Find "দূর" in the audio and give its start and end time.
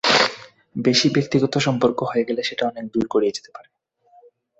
2.93-3.05